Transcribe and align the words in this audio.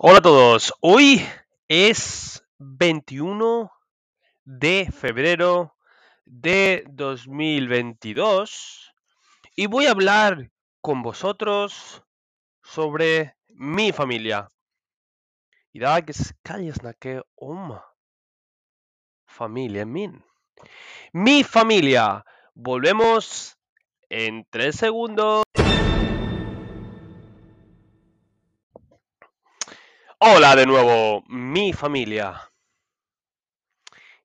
Hola 0.00 0.18
a 0.18 0.22
todos, 0.22 0.72
hoy 0.80 1.26
es 1.66 2.44
21 2.58 3.68
de 4.44 4.88
febrero 4.92 5.74
de 6.24 6.84
2022 6.90 8.94
y 9.56 9.66
voy 9.66 9.86
a 9.86 9.90
hablar 9.90 10.52
con 10.80 11.02
vosotros 11.02 12.04
sobre 12.62 13.34
mi 13.48 13.90
familia. 13.90 14.48
Idag 15.72 16.14
ska 16.14 16.60
jag 16.60 16.76
snacka 16.76 17.24
om 17.34 17.76
familjen 19.26 19.92
min. 19.92 20.24
Mi 21.12 21.42
familia. 21.42 22.24
Volvemos 22.54 23.56
en 24.08 24.46
tres 24.48 24.76
segundos. 24.76 25.42
Hola 30.20 30.56
de 30.56 30.66
nuevo, 30.66 31.22
mi 31.28 31.72
familia. 31.72 32.50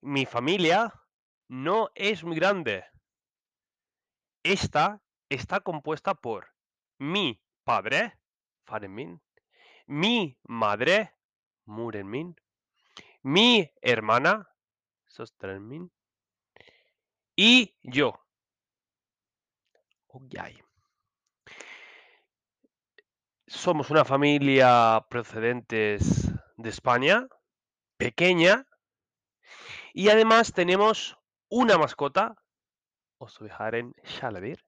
Mi 0.01 0.25
familia 0.25 0.91
no 1.47 1.91
es 1.93 2.23
muy 2.23 2.35
grande. 2.35 2.83
Esta 4.41 5.03
está 5.29 5.59
compuesta 5.59 6.15
por 6.15 6.47
mi 6.97 7.39
padre, 7.63 8.17
faren 8.65 8.95
min, 8.95 9.21
mi 9.85 10.35
madre, 10.41 11.13
moren 11.65 12.09
min, 12.09 12.35
mi 13.21 13.71
hermana, 13.83 14.49
søsteren 15.05 15.67
min, 15.67 15.91
y 17.35 17.77
yo. 17.83 18.19
Og 20.09 20.27
jeg. 20.33 20.63
Somos 23.55 23.91
una 23.91 24.03
familia 24.03 25.05
procedentes 25.09 26.33
de 26.57 26.69
España, 26.69 27.27
pequeña, 27.97 28.67
y 29.93 30.09
además 30.09 30.53
tenemos 30.53 31.17
una 31.49 31.77
mascota, 31.77 32.35
os 33.19 33.39
en 33.39 33.93
Shalavir, 34.03 34.65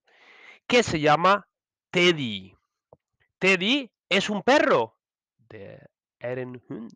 que 0.68 0.84
se 0.84 1.00
llama 1.00 1.48
Teddy. 1.90 2.56
Teddy 3.40 3.92
es 4.08 4.30
un 4.30 4.44
perro 4.44 4.96
de 5.50 5.82
Eren 6.20 6.64
Hund 6.70 6.94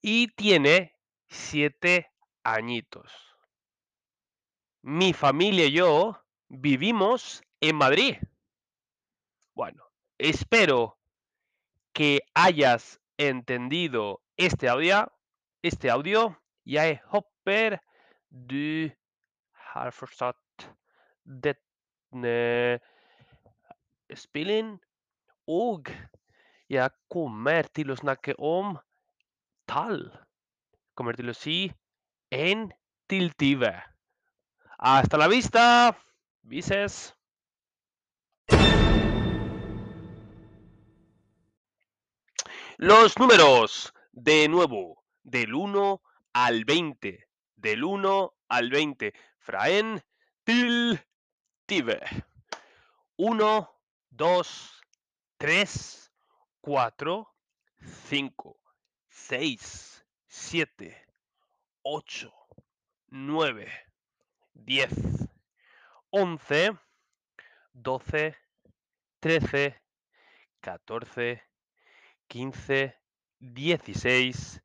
y 0.00 0.28
tiene 0.28 0.96
siete 1.28 2.10
añitos. 2.42 3.12
Mi 4.82 5.12
familia 5.12 5.66
y 5.66 5.72
yo 5.72 6.18
vivimos 6.48 7.42
en 7.60 7.76
Madrid. 7.76 8.16
Bueno, 9.54 9.87
espero 10.18 10.98
que 11.92 12.20
hayas 12.34 13.00
entendido 13.16 14.20
este 14.36 14.68
audio, 14.68 15.10
este 15.62 15.90
audio. 15.90 16.36
Jeg 16.64 17.00
håper 17.04 17.80
du 18.30 18.90
har 19.72 19.90
forstått 19.90 20.68
denne 21.24 22.78
spillen, 24.14 24.76
og 25.46 25.88
jeg 26.68 26.90
kommer 27.08 27.68
til 27.74 27.90
å 27.90 27.98
snakke 27.98 28.36
om 28.38 28.76
tall. 29.68 30.02
Kommer 30.94 31.16
til 31.16 31.32
å 31.32 31.36
si 31.36 31.60
en 32.34 32.68
til 33.08 33.32
tyve. 33.40 33.72
Hasta 34.78 35.18
la 35.20 35.28
vista! 35.32 35.64
Vi 36.48 36.62
Los 42.80 43.18
números, 43.18 43.92
de 44.12 44.48
nuevo, 44.48 45.04
del 45.24 45.52
1 45.52 46.00
al 46.32 46.64
20. 46.64 47.28
Del 47.56 47.82
1 47.82 48.34
al 48.46 48.70
20. 48.70 49.12
Fraen 49.40 50.00
til 50.44 51.00
tive. 51.66 51.98
1, 53.16 53.68
2, 54.10 54.82
3, 55.38 56.12
4, 56.60 57.26
5, 57.80 58.54
6, 59.08 60.04
7, 60.28 60.94
8, 61.82 62.32
9, 63.08 63.72
10, 64.54 65.28
11, 66.12 66.78
12, 67.72 68.36
13, 69.18 69.74
14, 70.60 71.47
15, 72.30 72.92
16, 73.40 74.60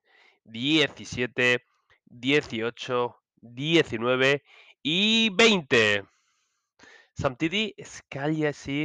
17, 0.46 1.60
18, 2.10 3.16
19 3.42 4.40
y 4.84 5.30
20. 5.30 6.06
Samtidig 7.16 7.74
skal 7.86 8.36
jeg 8.38 8.56
si 8.56 8.80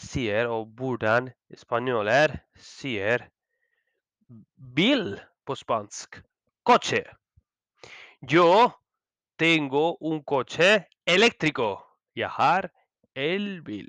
sier, 0.00 0.46
og 0.46 0.66
hvordan 0.76 1.30
spanjoler 1.56 2.36
sier 2.56 3.24
spansk. 5.56 6.20
Coche. 6.64 7.04
Yo 8.22 8.70
tengo 9.38 9.96
un 10.00 10.22
coche 10.22 10.84
eléctrico. 11.06 11.78
Jeg 12.14 12.30
har 12.30 12.70
elbil. 13.14 13.88